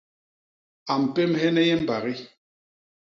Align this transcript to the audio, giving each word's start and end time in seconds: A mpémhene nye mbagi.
A 0.91 0.93
mpémhene 1.03 1.61
nye 1.65 1.75
mbagi. 1.81 2.15